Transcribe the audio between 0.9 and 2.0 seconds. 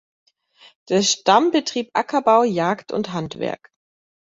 Stamm betrieb